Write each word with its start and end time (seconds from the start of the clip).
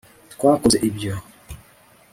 twakoze 0.33 0.77
ibyo 0.89 1.13